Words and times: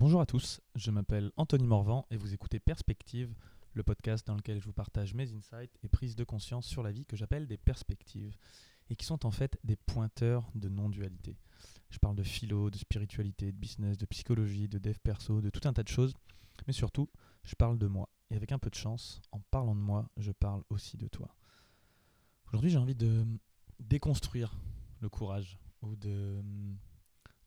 Bonjour 0.00 0.22
à 0.22 0.24
tous, 0.24 0.62
je 0.76 0.90
m'appelle 0.90 1.30
Anthony 1.36 1.66
Morvan 1.66 2.06
et 2.10 2.16
vous 2.16 2.32
écoutez 2.32 2.58
Perspective, 2.58 3.34
le 3.74 3.82
podcast 3.82 4.26
dans 4.26 4.34
lequel 4.34 4.58
je 4.58 4.64
vous 4.64 4.72
partage 4.72 5.12
mes 5.12 5.30
insights 5.34 5.78
et 5.82 5.90
prises 5.90 6.16
de 6.16 6.24
conscience 6.24 6.64
sur 6.64 6.82
la 6.82 6.90
vie 6.90 7.04
que 7.04 7.18
j'appelle 7.18 7.46
des 7.46 7.58
perspectives 7.58 8.34
et 8.88 8.96
qui 8.96 9.04
sont 9.04 9.26
en 9.26 9.30
fait 9.30 9.58
des 9.62 9.76
pointeurs 9.76 10.50
de 10.54 10.70
non-dualité. 10.70 11.36
Je 11.90 11.98
parle 11.98 12.16
de 12.16 12.22
philo, 12.22 12.70
de 12.70 12.78
spiritualité, 12.78 13.52
de 13.52 13.58
business, 13.58 13.98
de 13.98 14.06
psychologie, 14.06 14.68
de 14.68 14.78
dev 14.78 14.96
perso, 15.02 15.42
de 15.42 15.50
tout 15.50 15.68
un 15.68 15.74
tas 15.74 15.82
de 15.82 15.88
choses, 15.88 16.14
mais 16.66 16.72
surtout, 16.72 17.10
je 17.44 17.54
parle 17.54 17.76
de 17.76 17.86
moi. 17.86 18.08
Et 18.30 18.36
avec 18.36 18.52
un 18.52 18.58
peu 18.58 18.70
de 18.70 18.76
chance, 18.76 19.20
en 19.32 19.40
parlant 19.50 19.74
de 19.74 19.82
moi, 19.82 20.08
je 20.16 20.32
parle 20.32 20.62
aussi 20.70 20.96
de 20.96 21.08
toi. 21.08 21.36
Aujourd'hui, 22.46 22.70
j'ai 22.70 22.78
envie 22.78 22.94
de 22.94 23.26
déconstruire 23.78 24.56
le 25.00 25.10
courage 25.10 25.58
ou 25.82 25.94
de 25.94 26.42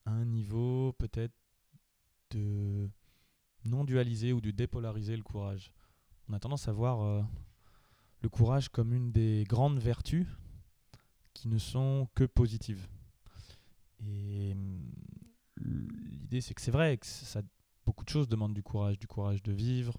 à 0.06 0.12
un 0.12 0.26
niveau 0.26 0.94
peut-être 1.00 1.34
de 2.34 2.90
non 3.66 3.84
dualiser 3.84 4.34
ou 4.34 4.42
de 4.42 4.52
dépolariser 4.52 5.16
le 5.16 5.24
courage. 5.24 5.72
On 6.28 6.34
a 6.34 6.40
tendance 6.40 6.68
à 6.68 6.74
voir 6.74 7.02
euh, 7.02 7.22
le 8.22 8.30
courage 8.30 8.70
comme 8.70 8.94
une 8.94 9.12
des 9.12 9.46
grandes 9.48 9.80
vertus 9.80 10.28
qui 11.34 11.48
ne 11.48 11.58
sont 11.58 12.08
que 12.16 12.24
positives. 12.24 12.88
Et 14.06 14.56
l'idée, 15.58 16.42
c'est 16.42 16.54
que 16.54 16.62
c'est 16.62 16.72
vrai 16.72 17.00
beaucoup 17.86 18.06
de 18.06 18.10
choses 18.10 18.28
demandent 18.28 18.54
du 18.54 18.64
courage, 18.64 18.98
du 18.98 19.08
courage 19.08 19.44
de 19.44 19.52
vivre, 19.52 19.98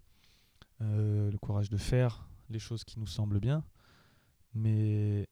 euh, 0.80 1.30
le 1.30 1.38
courage 1.38 1.68
de 1.68 1.76
faire 1.76 2.28
les 2.48 2.58
choses 2.58 2.84
qui 2.84 2.98
nous 2.98 3.06
semblent 3.06 3.40
bien. 3.40 3.64
Mais 4.54 5.28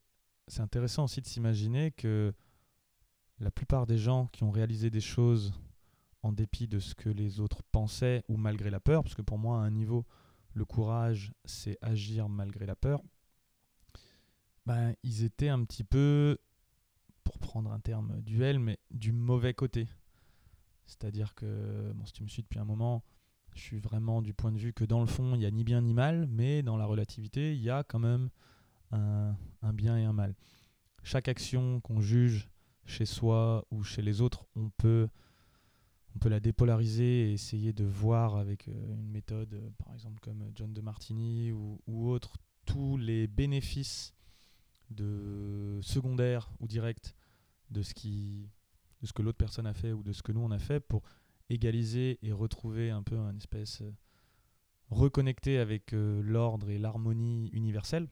c'est 0.48 0.60
intéressant 0.60 1.04
aussi 1.04 1.20
de 1.20 1.26
s'imaginer 1.26 1.92
que 1.92 2.34
la 3.38 3.50
plupart 3.50 3.86
des 3.86 3.98
gens 3.98 4.26
qui 4.28 4.44
ont 4.44 4.50
réalisé 4.50 4.90
des 4.90 5.00
choses 5.00 5.54
en 6.22 6.32
dépit 6.32 6.68
de 6.68 6.78
ce 6.78 6.94
que 6.94 7.08
les 7.08 7.40
autres 7.40 7.62
pensaient 7.62 8.24
ou 8.28 8.36
malgré 8.36 8.70
la 8.70 8.80
peur, 8.80 9.02
parce 9.02 9.14
que 9.14 9.22
pour 9.22 9.38
moi, 9.38 9.58
à 9.58 9.62
un 9.62 9.70
niveau, 9.70 10.06
le 10.54 10.64
courage, 10.64 11.32
c'est 11.44 11.78
agir 11.82 12.28
malgré 12.28 12.66
la 12.66 12.76
peur, 12.76 13.02
ben, 14.66 14.94
ils 15.02 15.24
étaient 15.24 15.48
un 15.48 15.64
petit 15.64 15.84
peu, 15.84 16.38
pour 17.24 17.38
prendre 17.38 17.72
un 17.72 17.80
terme 17.80 18.20
duel, 18.22 18.58
mais 18.58 18.78
du 18.90 19.12
mauvais 19.12 19.54
côté. 19.54 19.88
C'est-à-dire 20.86 21.34
que, 21.34 21.92
bon, 21.94 22.04
si 22.04 22.12
tu 22.12 22.22
me 22.22 22.28
suis 22.28 22.42
depuis 22.42 22.58
un 22.58 22.64
moment, 22.64 23.02
je 23.54 23.60
suis 23.60 23.78
vraiment 23.78 24.22
du 24.22 24.32
point 24.32 24.52
de 24.52 24.58
vue 24.58 24.72
que 24.72 24.84
dans 24.84 25.00
le 25.00 25.06
fond, 25.06 25.34
il 25.34 25.38
n'y 25.38 25.46
a 25.46 25.50
ni 25.50 25.64
bien 25.64 25.80
ni 25.80 25.94
mal, 25.94 26.26
mais 26.28 26.62
dans 26.62 26.76
la 26.76 26.84
relativité, 26.84 27.54
il 27.54 27.62
y 27.62 27.70
a 27.70 27.84
quand 27.84 27.98
même 27.98 28.30
un, 28.90 29.36
un 29.62 29.72
bien 29.72 29.98
et 29.98 30.04
un 30.04 30.12
mal. 30.12 30.34
Chaque 31.02 31.28
action 31.28 31.80
qu'on 31.80 32.00
juge 32.00 32.48
chez 32.84 33.06
soi 33.06 33.66
ou 33.70 33.82
chez 33.82 34.02
les 34.02 34.20
autres, 34.20 34.46
on 34.56 34.70
peut, 34.70 35.08
on 36.14 36.18
peut 36.18 36.28
la 36.28 36.40
dépolariser 36.40 37.30
et 37.30 37.32
essayer 37.32 37.72
de 37.72 37.84
voir 37.84 38.36
avec 38.36 38.68
euh, 38.68 38.94
une 38.94 39.10
méthode, 39.10 39.54
euh, 39.54 39.70
par 39.78 39.94
exemple 39.94 40.20
comme 40.20 40.50
John 40.54 40.72
de 40.72 40.80
Martini 40.80 41.52
ou, 41.52 41.80
ou 41.86 42.08
autre, 42.08 42.36
tous 42.66 42.96
les 42.96 43.26
bénéfices 43.26 44.14
de 44.90 45.80
secondaire 45.82 46.50
ou 46.60 46.66
direct 46.66 47.14
de 47.70 47.82
ce, 47.82 47.94
que 47.94 49.22
l'autre 49.22 49.38
personne 49.38 49.66
a 49.66 49.74
fait 49.74 49.92
ou 49.92 50.02
de 50.02 50.12
ce 50.12 50.22
que 50.22 50.32
nous 50.32 50.40
on 50.40 50.50
a 50.50 50.58
fait 50.58 50.80
pour 50.80 51.02
égaliser 51.48 52.18
et 52.22 52.32
retrouver 52.32 52.90
un 52.90 53.02
peu 53.02 53.18
un 53.18 53.34
espèce 53.36 53.80
euh, 53.80 53.90
reconnecté 54.90 55.58
avec 55.58 55.92
l'ordre 55.92 56.68
et 56.68 56.76
l'harmonie 56.76 57.48
universelle. 57.54 58.08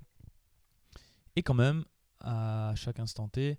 Et 1.36 1.42
quand 1.42 1.54
même, 1.54 1.84
à 2.20 2.72
chaque 2.76 3.00
instant 3.00 3.28
T, 3.28 3.58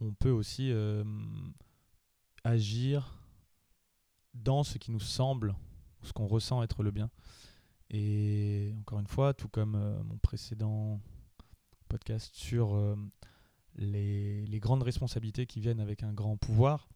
on 0.00 0.12
peut 0.12 0.30
aussi 0.30 0.70
euh, 0.70 1.04
agir 2.44 3.18
dans 4.42 4.64
ce 4.64 4.78
qui 4.78 4.90
nous 4.90 5.00
semble, 5.00 5.54
ce 6.02 6.12
qu'on 6.12 6.26
ressent 6.26 6.62
être 6.62 6.82
le 6.82 6.90
bien. 6.90 7.10
Et 7.90 8.74
encore 8.80 8.98
une 8.98 9.06
fois, 9.06 9.34
tout 9.34 9.48
comme 9.48 9.74
euh, 9.76 10.02
mon 10.04 10.18
précédent 10.18 11.00
podcast 11.88 12.34
sur 12.34 12.74
euh, 12.74 12.96
les, 13.76 14.58
grandes 14.60 14.82
responsabilités 14.82 15.46
qui 15.46 15.60
viennent 15.60 15.80
avec 15.80 16.02
un 16.02 16.12
grand 16.12 16.36
pouvoir, 16.36 16.88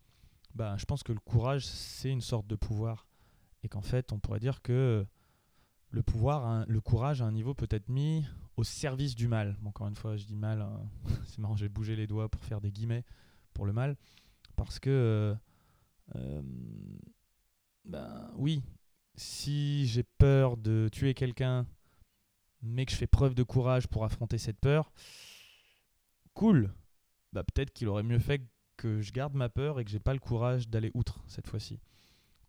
bah, 0.54 0.76
je 0.78 0.84
pense 0.84 1.02
que 1.02 1.12
le 1.12 1.20
courage, 1.20 1.66
c'est 1.66 2.10
une 2.10 2.20
sorte 2.20 2.46
de 2.46 2.56
pouvoir. 2.56 3.06
Et 3.62 3.68
qu'en 3.68 3.82
fait, 3.82 4.12
on 4.12 4.18
pourrait 4.18 4.40
dire 4.40 4.62
que 4.62 5.06
le 5.90 6.02
pouvoir, 6.02 6.64
le 6.66 6.80
courage 6.80 7.22
à 7.22 7.26
un 7.26 7.32
niveau 7.32 7.54
peut 7.54 7.68
être 7.70 7.88
mis 7.88 8.24
au 8.56 8.64
service 8.64 9.14
du 9.14 9.28
mal. 9.28 9.56
encore 9.64 9.88
une 9.88 9.94
fois, 9.94 10.16
je 10.16 10.24
dis 10.24 10.36
mal, 10.36 10.60
hein. 10.60 10.80
c'est 11.24 11.38
marrant, 11.38 11.56
j'ai 11.56 11.68
bougé 11.68 11.96
les 11.96 12.06
doigts 12.06 12.28
pour 12.28 12.44
faire 12.44 12.60
des 12.60 12.70
guillemets 12.70 13.04
pour 13.54 13.66
le 13.66 13.72
mal, 13.72 13.96
parce 14.56 14.78
que, 14.78 15.36
euh, 16.14 16.42
ben 17.84 18.30
oui, 18.36 18.62
si 19.14 19.86
j'ai 19.86 20.02
peur 20.02 20.56
de 20.56 20.88
tuer 20.92 21.14
quelqu'un, 21.14 21.66
mais 22.62 22.86
que 22.86 22.92
je 22.92 22.96
fais 22.96 23.06
preuve 23.06 23.34
de 23.34 23.42
courage 23.42 23.86
pour 23.88 24.04
affronter 24.04 24.38
cette 24.38 24.58
peur, 24.58 24.92
cool. 26.34 26.72
Bah, 27.32 27.44
peut-être 27.44 27.72
qu'il 27.72 27.88
aurait 27.88 28.02
mieux 28.02 28.18
fait 28.18 28.42
que 28.76 29.00
je 29.00 29.12
garde 29.12 29.34
ma 29.34 29.48
peur 29.48 29.78
et 29.78 29.84
que 29.84 29.90
j'ai 29.90 30.00
pas 30.00 30.14
le 30.14 30.18
courage 30.18 30.68
d'aller 30.68 30.90
outre 30.94 31.22
cette 31.26 31.46
fois-ci. 31.46 31.80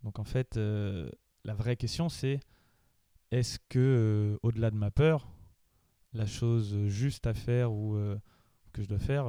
Donc 0.03 0.18
en 0.18 0.24
fait, 0.24 0.58
euh, 0.58 1.09
la 1.44 1.53
vraie 1.53 1.75
question 1.75 2.09
c'est 2.09 2.40
est-ce 3.31 3.59
que, 3.69 3.80
euh, 3.80 4.40
au-delà 4.44 4.72
de 4.72 4.75
ma 4.75 4.92
peur, 4.92 5.28
la 6.13 6.25
chose 6.25 6.88
juste 6.88 7.28
à 7.28 7.34
faire 7.34 7.72
ou 7.72 7.96
euh, 7.96 8.18
que 8.74 8.81
je 8.81 8.88
dois 8.88 9.00
faire, 9.00 9.28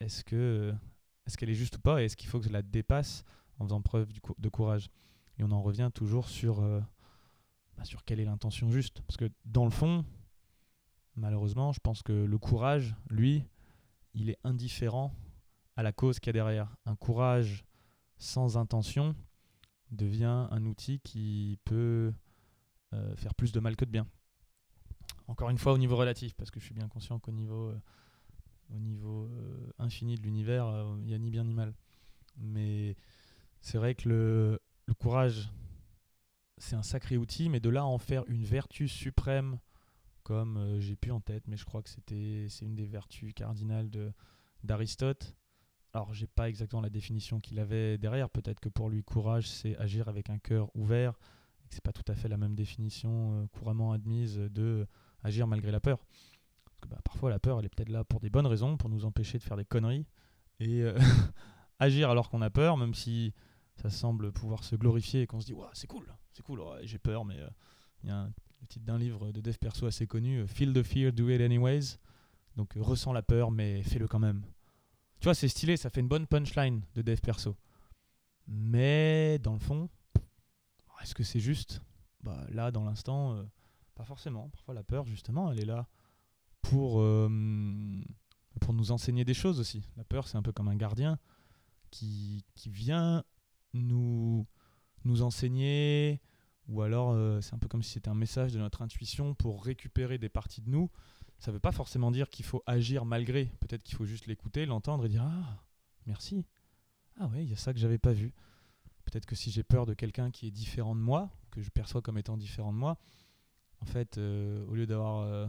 est-ce 0.00 0.24
que 0.24 0.72
est-ce 1.26 1.36
qu'elle 1.36 1.50
est 1.50 1.54
juste 1.54 1.76
ou 1.76 1.80
pas 1.80 2.00
et 2.00 2.06
est-ce 2.06 2.16
qu'il 2.16 2.28
faut 2.28 2.40
que 2.40 2.46
je 2.46 2.52
la 2.52 2.62
dépasse 2.62 3.24
en 3.58 3.64
faisant 3.64 3.80
preuve 3.80 4.12
de 4.38 4.48
courage 4.48 4.90
Et 5.38 5.44
on 5.44 5.50
en 5.50 5.62
revient 5.62 5.90
toujours 5.94 6.28
sur, 6.28 6.60
bah, 6.60 7.84
sur 7.84 8.04
quelle 8.04 8.20
est 8.20 8.24
l'intention 8.24 8.70
juste. 8.70 9.02
Parce 9.02 9.16
que 9.16 9.30
dans 9.44 9.64
le 9.64 9.70
fond, 9.70 10.04
malheureusement, 11.16 11.72
je 11.72 11.80
pense 11.80 12.02
que 12.02 12.12
le 12.12 12.38
courage, 12.38 12.94
lui, 13.10 13.44
il 14.14 14.30
est 14.30 14.38
indifférent 14.44 15.14
à 15.76 15.82
la 15.82 15.92
cause 15.92 16.20
qu'il 16.20 16.28
y 16.28 16.30
a 16.30 16.32
derrière. 16.34 16.74
Un 16.86 16.96
courage 16.96 17.64
sans 18.18 18.56
intention 18.56 19.14
devient 19.90 20.48
un 20.50 20.64
outil 20.64 21.00
qui 21.00 21.58
peut 21.64 22.12
euh, 22.94 23.16
faire 23.16 23.34
plus 23.34 23.52
de 23.52 23.60
mal 23.60 23.76
que 23.76 23.84
de 23.84 23.90
bien. 23.90 24.06
Encore 25.28 25.50
une 25.50 25.58
fois 25.58 25.72
au 25.72 25.78
niveau 25.78 25.96
relatif, 25.96 26.34
parce 26.34 26.50
que 26.50 26.60
je 26.60 26.64
suis 26.64 26.74
bien 26.74 26.88
conscient 26.88 27.18
qu'au 27.18 27.32
niveau, 27.32 27.68
euh, 27.68 27.80
au 28.74 28.78
niveau 28.78 29.26
euh, 29.26 29.72
infini 29.78 30.16
de 30.16 30.22
l'univers, 30.22 30.66
il 31.00 31.06
n'y 31.06 31.14
a 31.14 31.18
ni 31.18 31.30
bien 31.30 31.44
ni 31.44 31.54
mal. 31.54 31.74
Mais 32.38 32.96
c'est 33.62 33.78
vrai 33.78 33.94
que 33.94 34.08
le, 34.08 34.60
courage, 34.98 35.50
c'est 36.58 36.76
un 36.76 36.82
sacré 36.82 37.16
outil, 37.16 37.48
mais 37.48 37.60
de 37.60 37.70
là 37.70 37.86
en 37.86 37.96
faire 37.98 38.24
une 38.28 38.44
vertu 38.44 38.88
suprême, 38.88 39.58
comme 40.22 40.78
j'ai 40.78 40.96
pu 40.96 41.10
en 41.10 41.20
tête, 41.20 41.44
mais 41.48 41.56
je 41.56 41.64
crois 41.64 41.82
que 41.82 41.88
c'était 41.88 42.46
c'est 42.48 42.66
une 42.66 42.76
des 42.76 42.86
vertus 42.86 43.32
cardinales 43.34 43.90
d'Aristote. 44.62 45.34
Alors, 45.94 46.12
j'ai 46.12 46.26
pas 46.26 46.48
exactement 46.48 46.82
la 46.82 46.90
définition 46.90 47.40
qu'il 47.40 47.58
avait 47.58 47.98
derrière. 47.98 48.30
Peut-être 48.30 48.60
que 48.60 48.68
pour 48.68 48.88
lui, 48.88 49.02
courage, 49.02 49.48
c'est 49.48 49.76
agir 49.76 50.08
avec 50.08 50.30
un 50.30 50.38
cœur 50.38 50.70
ouvert, 50.74 51.18
c'est 51.72 51.82
pas 51.82 51.92
tout 51.92 52.04
à 52.08 52.14
fait 52.14 52.28
la 52.28 52.36
même 52.36 52.54
définition 52.54 53.42
euh, 53.42 53.46
couramment 53.48 53.92
admise 53.92 54.36
de 54.36 54.86
agir 55.22 55.46
malgré 55.46 55.70
la 55.70 55.80
peur. 55.80 56.04
Bah, 56.88 56.98
parfois 57.04 57.30
la 57.30 57.38
peur, 57.38 57.58
elle 57.58 57.66
est 57.66 57.74
peut-être 57.74 57.88
là 57.88 58.04
pour 58.04 58.20
des 58.20 58.30
bonnes 58.30 58.46
raisons, 58.46 58.76
pour 58.76 58.90
nous 58.90 59.04
empêcher 59.04 59.38
de 59.38 59.42
faire 59.42 59.56
des 59.56 59.64
conneries 59.64 60.06
et 60.60 60.82
euh, 60.82 60.98
agir 61.78 62.10
alors 62.10 62.28
qu'on 62.28 62.42
a 62.42 62.50
peur, 62.50 62.76
même 62.76 62.94
si 62.94 63.32
ça 63.76 63.90
semble 63.90 64.32
pouvoir 64.32 64.64
se 64.64 64.76
glorifier 64.76 65.22
et 65.22 65.26
qu'on 65.26 65.40
se 65.40 65.46
dit 65.46 65.54
c'est 65.72 65.86
cool, 65.86 66.06
c'est 66.32 66.42
cool, 66.42 66.62
j'ai 66.82 66.98
peur, 66.98 67.24
mais 67.24 67.38
euh, 67.38 67.48
il 68.02 68.08
y 68.10 68.12
a 68.12 68.28
le 68.60 68.66
titre 68.66 68.84
d'un 68.84 68.98
livre 68.98 69.32
de 69.32 69.40
dev 69.40 69.56
perso 69.58 69.86
assez 69.86 70.06
connu, 70.06 70.46
Feel 70.46 70.72
the 70.72 70.82
fear, 70.82 71.12
do 71.12 71.28
it 71.30 71.40
anyways. 71.40 71.98
Donc 72.56 72.74
ressens 72.76 73.12
la 73.12 73.22
peur, 73.22 73.50
mais 73.50 73.82
fais-le 73.82 74.06
quand 74.06 74.18
même. 74.18 74.44
Tu 75.20 75.24
vois, 75.24 75.34
c'est 75.34 75.48
stylé, 75.48 75.76
ça 75.76 75.90
fait 75.90 76.00
une 76.00 76.08
bonne 76.08 76.26
punchline 76.26 76.82
de 76.94 77.02
dev 77.02 77.20
perso. 77.20 77.56
Mais 78.46 79.38
dans 79.38 79.52
le 79.52 79.58
fond, 79.58 79.88
est-ce 81.02 81.14
que 81.14 81.24
c'est 81.24 81.40
juste? 81.40 81.80
Bah, 82.22 82.44
Là, 82.50 82.70
dans 82.70 82.84
l'instant, 82.84 83.34
euh, 83.34 83.44
pas 83.94 84.04
forcément. 84.04 84.48
Parfois, 84.50 84.74
la 84.74 84.82
peur, 84.82 85.06
justement, 85.06 85.50
elle 85.50 85.60
est 85.60 85.64
là 85.64 85.88
pour, 86.60 87.00
euh, 87.00 87.28
pour 88.60 88.72
nous 88.72 88.92
enseigner 88.92 89.24
des 89.24 89.34
choses 89.34 89.58
aussi. 89.60 89.82
La 89.96 90.04
peur, 90.04 90.28
c'est 90.28 90.36
un 90.36 90.42
peu 90.42 90.52
comme 90.52 90.68
un 90.68 90.76
gardien 90.76 91.18
qui, 91.90 92.44
qui 92.54 92.70
vient 92.70 93.24
nous, 93.74 94.46
nous 95.04 95.22
enseigner, 95.22 96.20
ou 96.68 96.82
alors 96.82 97.10
euh, 97.10 97.40
c'est 97.40 97.54
un 97.54 97.58
peu 97.58 97.68
comme 97.68 97.82
si 97.82 97.90
c'était 97.90 98.08
un 98.08 98.14
message 98.14 98.52
de 98.52 98.58
notre 98.58 98.82
intuition 98.82 99.34
pour 99.34 99.64
récupérer 99.64 100.18
des 100.18 100.28
parties 100.28 100.62
de 100.62 100.70
nous. 100.70 100.90
Ça 101.38 101.50
ne 101.50 101.54
veut 101.54 101.60
pas 101.60 101.72
forcément 101.72 102.10
dire 102.10 102.30
qu'il 102.30 102.44
faut 102.44 102.62
agir 102.66 103.04
malgré. 103.04 103.46
Peut-être 103.60 103.82
qu'il 103.82 103.96
faut 103.96 104.04
juste 104.04 104.26
l'écouter, 104.26 104.64
l'entendre 104.64 105.04
et 105.06 105.08
dire 105.08 105.24
Ah, 105.24 105.64
merci. 106.06 106.46
Ah 107.18 107.26
ouais, 107.26 107.44
il 107.44 107.50
y 107.50 107.52
a 107.52 107.56
ça 107.56 107.72
que 107.72 107.80
j'avais 107.80 107.98
pas 107.98 108.12
vu. 108.12 108.32
Peut-être 109.04 109.26
que 109.26 109.34
si 109.34 109.50
j'ai 109.50 109.64
peur 109.64 109.84
de 109.84 109.94
quelqu'un 109.94 110.30
qui 110.30 110.46
est 110.46 110.50
différent 110.52 110.94
de 110.94 111.00
moi, 111.00 111.30
que 111.50 111.60
je 111.60 111.70
perçois 111.70 112.00
comme 112.00 112.16
étant 112.16 112.36
différent 112.36 112.72
de 112.72 112.78
moi, 112.78 112.96
en 113.80 113.84
fait, 113.84 114.16
euh, 114.16 114.64
au 114.68 114.74
lieu 114.74 114.86
d'avoir 114.86 115.22
euh, 115.22 115.46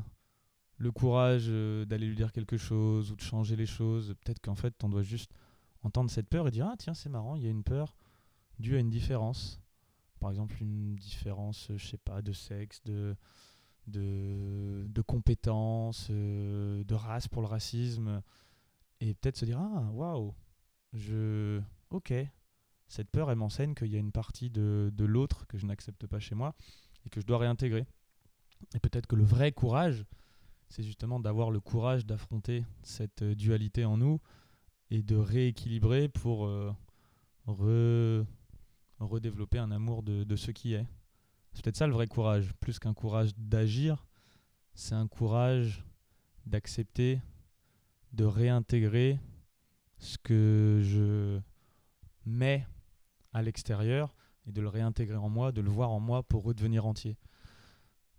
le 0.77 0.91
courage 0.91 1.47
d'aller 1.47 2.07
lui 2.07 2.15
dire 2.15 2.31
quelque 2.31 2.57
chose 2.57 3.11
ou 3.11 3.15
de 3.15 3.21
changer 3.21 3.55
les 3.55 3.67
choses, 3.67 4.15
peut-être 4.25 4.41
qu'en 4.41 4.55
fait, 4.55 4.73
on 4.83 4.89
doit 4.89 5.03
juste 5.03 5.31
entendre 5.83 6.09
cette 6.09 6.27
peur 6.27 6.47
et 6.47 6.51
dire 6.51 6.67
Ah, 6.67 6.75
tiens, 6.77 6.95
c'est 6.95 7.09
marrant, 7.09 7.35
il 7.35 7.43
y 7.43 7.47
a 7.47 7.51
une 7.51 7.63
peur 7.63 7.95
dû 8.63 8.75
à 8.75 8.79
une 8.79 8.89
différence. 8.89 9.61
Par 10.19 10.31
exemple, 10.31 10.55
une 10.61 10.95
différence, 10.95 11.69
je 11.75 11.85
sais 11.85 11.97
pas, 11.97 12.21
de 12.21 12.31
sexe, 12.31 12.81
de, 12.83 13.15
de, 13.87 14.85
de 14.87 15.01
compétences, 15.01 16.07
euh, 16.09 16.83
de 16.83 16.95
race 16.95 17.27
pour 17.27 17.41
le 17.41 17.47
racisme. 17.47 18.23
Et 19.01 19.13
peut-être 19.13 19.37
se 19.37 19.45
dire 19.45 19.59
Ah, 19.59 19.91
waouh, 19.91 20.33
je. 20.93 21.61
Ok, 21.89 22.13
cette 22.87 23.11
peur, 23.11 23.29
elle 23.29 23.37
m'enseigne 23.37 23.75
qu'il 23.75 23.91
y 23.91 23.95
a 23.95 23.99
une 23.99 24.11
partie 24.11 24.49
de, 24.49 24.91
de 24.93 25.05
l'autre 25.05 25.45
que 25.47 25.57
je 25.57 25.65
n'accepte 25.65 26.07
pas 26.07 26.19
chez 26.19 26.33
moi 26.33 26.55
et 27.05 27.09
que 27.09 27.21
je 27.21 27.25
dois 27.27 27.37
réintégrer. 27.37 27.85
Et 28.73 28.79
peut-être 28.79 29.07
que 29.07 29.15
le 29.15 29.23
vrai 29.23 29.51
courage, 29.51 30.05
c'est 30.69 30.83
justement 30.83 31.19
d'avoir 31.19 31.51
le 31.51 31.59
courage 31.59 32.05
d'affronter 32.05 32.65
cette 32.81 33.21
euh, 33.21 33.35
dualité 33.35 33.85
en 33.85 33.97
nous 33.97 34.19
et 34.89 35.03
de 35.03 35.15
rééquilibrer 35.15 36.07
pour 36.07 36.45
euh, 36.45 36.71
redévelopper 39.05 39.57
un 39.57 39.71
amour 39.71 40.03
de, 40.03 40.35
ce 40.35 40.51
qui 40.51 40.73
est. 40.73 40.85
C'est 41.53 41.63
peut-être 41.63 41.77
ça 41.77 41.87
le 41.87 41.93
vrai 41.93 42.07
courage, 42.07 42.53
plus 42.59 42.79
qu'un 42.79 42.93
courage 42.93 43.31
d'agir, 43.37 44.07
c'est 44.73 44.95
un 44.95 45.07
courage 45.07 45.83
d'accepter, 46.45 47.21
de 48.11 48.25
réintégrer 48.25 49.19
ce 49.97 50.17
que 50.17 50.81
je 50.83 51.39
mets 52.25 52.65
à 53.33 53.41
l'extérieur 53.41 54.15
et 54.47 54.51
de 54.51 54.61
le 54.61 54.67
réintégrer 54.67 55.15
en 55.15 55.29
moi, 55.29 55.51
de 55.51 55.61
le 55.61 55.69
voir 55.69 55.91
en 55.91 55.99
moi 55.99 56.23
pour 56.23 56.43
redevenir 56.43 56.85
entier. 56.85 57.17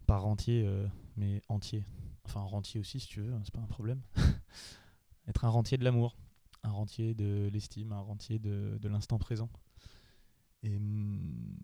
Pas 0.06 0.20
entier, 0.20 0.64
euh, 0.66 0.86
mais 1.16 1.42
entier. 1.48 1.84
Enfin, 2.25 2.40
rentier 2.40 2.81
aussi, 2.81 3.00
si 3.00 3.08
tu 3.08 3.20
veux, 3.20 3.32
hein, 3.34 3.40
c'est 3.44 3.54
pas 3.54 3.60
un 3.60 3.66
problème. 3.66 4.00
Être 5.28 5.44
un 5.44 5.50
rentier 5.50 5.76
de 5.76 5.84
l'amour, 5.84 6.16
un 6.62 6.70
rentier 6.70 7.14
de 7.14 7.50
l'estime, 7.52 7.92
un 7.92 8.00
rentier 8.00 8.38
de 8.38 8.88
l'instant 8.88 9.19
présent. 9.19 9.50
Et 10.64 10.76
hum, 10.76 11.20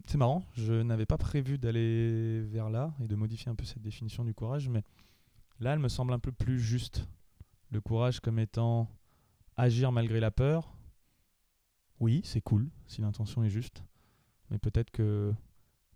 c'est 0.06 0.18
marrant, 0.18 0.44
je 0.52 0.74
n'avais 0.74 1.06
pas 1.06 1.16
prévu 1.16 1.56
d'aller 1.58 2.42
vers 2.42 2.68
là 2.68 2.94
et 3.00 3.08
de 3.08 3.16
modifier 3.16 3.50
un 3.50 3.54
peu 3.54 3.64
cette 3.64 3.82
définition 3.82 4.24
du 4.24 4.34
courage, 4.34 4.68
mais 4.68 4.84
là, 5.58 5.72
elle 5.72 5.78
me 5.78 5.88
semble 5.88 6.12
un 6.12 6.18
peu 6.18 6.32
plus 6.32 6.60
juste. 6.60 7.08
Le 7.70 7.80
courage 7.80 8.20
comme 8.20 8.38
étant 8.38 8.88
agir 9.56 9.90
malgré 9.90 10.20
la 10.20 10.30
peur. 10.30 10.76
Oui, 11.98 12.20
c'est 12.24 12.42
cool 12.42 12.70
si 12.86 13.00
l'intention 13.00 13.42
est 13.42 13.50
juste, 13.50 13.84
mais 14.50 14.58
peut-être 14.58 14.90
que 14.90 15.32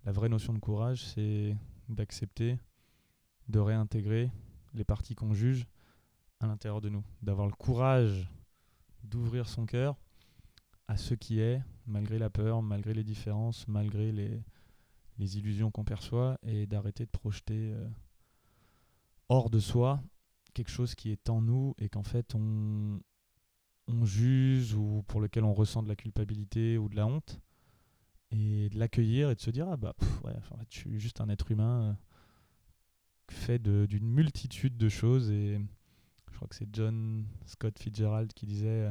la 0.05 0.13
vraie 0.13 0.29
notion 0.29 0.55
de 0.55 0.59
courage, 0.59 1.05
c'est 1.05 1.57
d'accepter, 1.89 2.59
de 3.49 3.59
réintégrer 3.59 4.31
les 4.73 4.85
parties 4.85 5.15
qu'on 5.15 5.35
juge 5.35 5.67
à 6.41 6.47
l'intérieur 6.47 6.81
de 6.81 6.89
nous, 6.89 7.05
d'avoir 7.23 7.47
le 7.47 7.53
courage 7.53 8.31
d'ouvrir 9.03 9.47
son 9.47 9.67
cœur 9.67 9.97
à 10.89 10.97
ce 10.97 11.15
qui 11.15 11.41
est, 11.41 11.63
malgré 11.87 12.19
la 12.19 12.31
peur, 12.31 12.63
malgré 12.63 12.95
les 12.95 13.05
différences, 13.05 13.67
malgré 13.69 14.13
les, 14.13 14.43
illusions 15.19 15.71
qu'on 15.71 15.85
perçoit, 15.85 16.39
et 16.43 16.67
d'arrêter 16.67 17.05
de 17.07 17.11
projeter 17.11 17.73
euh, 17.73 17.89
hors 19.29 19.51
de 19.51 19.59
soi 19.59 20.03
quelque 20.55 20.71
chose 20.71 20.95
qui 20.95 21.11
est 21.11 21.29
en 21.31 21.41
nous 21.41 21.75
et 21.79 21.89
qu'en 21.89 22.03
fait 22.05 22.35
on, 22.35 23.01
on 23.89 24.05
juge 24.05 24.75
ou 24.75 25.03
pour 25.09 25.21
lequel 25.21 25.45
on 25.45 25.53
ressent 25.53 25.83
de 25.83 25.89
la 25.89 25.97
culpabilité 25.97 26.79
ou 26.79 26.89
de 26.89 26.97
la 26.97 27.07
honte, 27.07 27.41
et 28.31 28.69
de 28.69 28.79
l'accueillir 28.79 29.31
et 29.31 29.35
de 29.35 29.41
se 29.41 29.51
dire 29.51 29.69
ah 29.69 29.77
bah 29.77 29.95
ouais, 30.25 30.35
en 30.51 30.57
fait, 30.59 30.67
je 30.71 30.79
suis 30.79 31.01
juste 31.01 31.21
un 31.21 31.29
être 31.29 31.51
humain 31.51 31.83
euh, 31.83 31.95
fait 33.31 33.59
d'une 33.59 34.07
multitude 34.07 34.77
de 34.77 34.89
choses 34.89 35.31
et 35.31 35.61
je 36.31 36.37
crois 36.37 36.49
que 36.49 36.55
c'est 36.55 36.69
John 36.73 37.27
Scott 37.47 37.79
Fitzgerald 37.79 38.33
qui 38.33 38.47
disait 38.47 38.91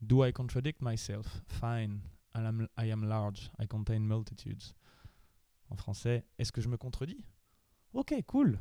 Do 0.00 0.24
I 0.24 0.32
contradict 0.32 0.80
myself? 0.80 1.42
Fine. 1.48 2.00
I 2.34 2.40
am, 2.40 2.68
I 2.78 2.90
am 2.90 3.04
large. 3.04 3.50
I 3.58 3.66
contain 3.66 4.00
multitudes. 4.00 4.74
En 5.68 5.76
français, 5.76 6.24
est-ce 6.38 6.52
que 6.52 6.60
je 6.60 6.68
me 6.68 6.76
contredis? 6.76 7.24
Ok, 7.92 8.14
cool. 8.26 8.58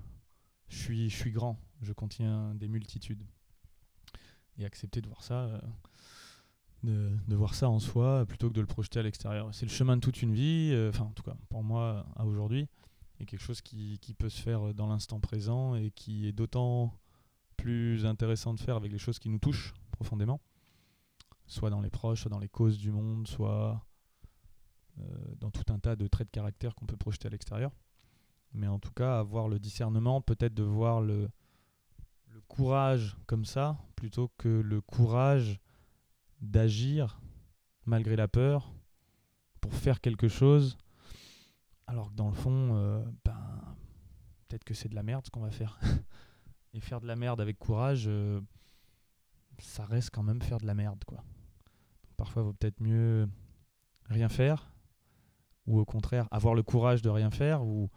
Je 0.67 1.07
suis, 1.09 1.31
grand. 1.31 1.57
Je 1.81 1.93
contiens 1.93 2.53
des 2.55 2.67
multitudes. 2.67 3.23
Et 4.57 4.65
accepter 4.65 5.01
de 5.01 5.07
voir 5.07 5.23
ça, 5.23 5.61
euh, 6.83 7.17
de, 7.27 7.35
voir 7.35 7.55
ça 7.55 7.69
en 7.69 7.79
soi 7.79 8.25
plutôt 8.25 8.49
que 8.49 8.53
de 8.53 8.61
le 8.61 8.67
projeter 8.67 8.99
à 8.99 9.03
l'extérieur. 9.03 9.49
C'est 9.53 9.65
le 9.65 9.71
chemin 9.71 9.95
de 9.95 10.01
toute 10.01 10.21
une 10.21 10.33
vie. 10.33 10.71
Euh, 10.73 10.89
enfin, 10.89 11.05
en 11.05 11.11
tout 11.11 11.23
cas, 11.23 11.37
pour 11.47 11.63
moi, 11.63 12.05
à 12.17 12.25
aujourd'hui, 12.25 12.67
et 13.21 13.25
quelque 13.25 13.41
chose 13.41 13.61
qui 13.61 14.15
peut 14.17 14.29
se 14.29 14.41
faire 14.41 14.73
dans 14.73 14.87
l'instant 14.87 15.19
présent 15.19 15.75
et 15.75 15.91
qui 15.91 16.27
est 16.27 16.33
d'autant 16.33 16.93
plus 17.55 18.05
intéressant 18.05 18.53
de 18.53 18.59
faire 18.59 18.75
avec 18.75 18.91
les 18.91 18.97
choses 18.97 19.19
qui 19.19 19.29
nous 19.29 19.39
touchent 19.39 19.73
profondément 19.91 20.41
soit 21.49 21.71
dans 21.71 21.81
les 21.81 21.89
proches, 21.89 22.21
soit 22.21 22.31
dans 22.31 22.39
les 22.39 22.47
causes 22.47 22.77
du 22.77 22.91
monde, 22.91 23.27
soit 23.27 23.83
euh, 24.99 25.03
dans 25.39 25.49
tout 25.49 25.73
un 25.73 25.79
tas 25.79 25.95
de 25.95 26.07
traits 26.07 26.27
de 26.27 26.31
caractère 26.31 26.75
qu'on 26.75 26.85
peut 26.85 26.95
projeter 26.95 27.27
à 27.27 27.31
l'extérieur. 27.31 27.71
Mais 28.53 28.67
en 28.67 28.79
tout 28.79 28.91
cas, 28.91 29.19
avoir 29.19 29.47
le 29.47 29.59
discernement, 29.59 30.21
peut-être 30.21 30.53
de 30.53 30.63
voir 30.63 31.01
le, 31.01 31.29
courage 32.47 33.15
comme 33.27 33.45
ça, 33.45 33.77
plutôt 33.95 34.31
que 34.37 34.47
le 34.47 34.81
courage 34.81 35.59
d'agir 36.41 37.19
malgré 37.85 38.15
la 38.15 38.27
peur 38.27 38.71
pour 39.61 39.73
faire 39.73 40.01
quelque 40.01 40.27
chose, 40.27 40.77
alors 41.85 42.09
que 42.09 42.15
dans 42.15 42.29
le 42.29 42.33
fond, 42.33 42.71
euh, 42.73 43.03
ben, 43.25 43.75
peut-être 44.47 44.63
que 44.63 44.73
c'est 44.73 44.89
de 44.89 44.95
la 44.95 45.03
merde 45.03 45.25
ce 45.25 45.31
qu'on 45.31 45.41
va 45.41 45.51
faire. 45.51 45.79
Et 46.73 46.79
faire 46.79 47.01
de 47.01 47.07
la 47.07 47.15
merde 47.15 47.41
avec 47.41 47.57
courage, 47.59 48.05
euh, 48.07 48.41
ça 49.59 49.85
reste 49.85 50.11
quand 50.11 50.23
même 50.23 50.41
faire 50.41 50.59
de 50.59 50.65
la 50.65 50.75
merde, 50.75 51.03
quoi. 51.05 51.23
Parfois, 52.19 52.41
il 52.41 52.45
vaut 52.47 52.53
peut-être 52.53 52.81
mieux 52.81 53.29
rien 54.09 54.27
faire, 54.27 54.73
ou 55.67 55.79
au 55.79 55.85
contraire, 55.85 56.27
avoir 56.31 56.53
le 56.53 56.63
courage 56.63 57.01
de 57.01 57.09
rien 57.09 57.31
faire, 57.31 57.63
ou, 57.63 57.89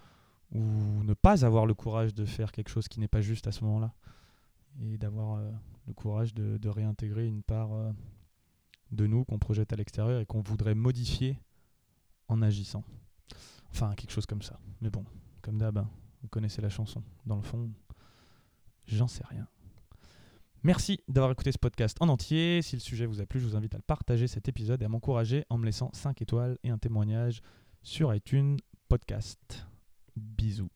ne 0.53 1.13
pas 1.13 1.45
avoir 1.45 1.67
le 1.67 1.75
courage 1.75 2.15
de 2.15 2.25
faire 2.25 2.53
quelque 2.53 2.69
chose 2.69 2.87
qui 2.87 3.01
n'est 3.01 3.09
pas 3.09 3.21
juste 3.21 3.49
à 3.49 3.53
ce 3.53 3.65
moment-là. 3.65 3.93
Et 4.81 4.97
d'avoir 4.97 5.39
euh, 5.39 5.51
le 5.89 5.93
courage 5.93 6.35
de, 6.35 6.57
de, 6.57 6.69
réintégrer 6.69 7.27
une 7.27 7.43
part 7.43 7.73
euh, 7.73 7.91
de 8.93 9.09
nous 9.09 9.25
qu'on 9.25 9.41
projette 9.41 9.73
à 9.73 9.77
l'extérieur 9.77 10.21
et 10.21 10.27
qu'on 10.27 10.41
voudrait 10.41 10.77
modifier 10.77 11.41
en 12.29 12.43
agissant. 12.43 12.85
Enfin, 13.73 13.93
quelque 13.97 14.13
chose 14.13 14.27
comme 14.27 14.43
ça. 14.43 14.61
Mais 14.81 14.91
bon, 14.91 15.05
comme 15.41 15.59
d'hab, 15.59 15.79
hein, 15.79 15.91
vous 16.23 16.29
connaissez 16.29 16.63
la 16.63 16.71
chanson. 16.71 17.03
Dans 17.27 17.37
le 17.37 17.43
fond, 17.43 17.69
j'en 18.87 19.09
sais 19.09 19.25
rien. 19.29 19.49
Merci 20.65 21.01
d'avoir 21.09 21.33
écouté 21.33 21.51
ce 21.51 21.59
podcast 21.59 21.97
en 22.01 22.09
entier. 22.09 22.63
Si 22.63 22.77
le 22.77 22.81
sujet 22.81 23.07
vous 23.07 23.21
a 23.21 23.27
plu, 23.27 23.41
je 23.41 23.47
vous 23.47 23.57
invite 23.57 23.75
à 23.75 23.81
partager 23.81 24.29
cet 24.29 24.49
épisode 24.49 24.81
et 24.83 24.85
à 24.85 24.89
m'encourager 24.89 25.45
en 25.51 25.59
me 25.59 25.65
laissant 25.65 25.91
5 25.93 26.23
étoiles 26.23 26.57
et 26.63 26.71
un 26.71 26.79
témoignage 26.79 27.43
sur 27.83 28.15
iTunes 28.15 28.57
Podcast. 28.89 29.67
Bisous. 30.17 30.71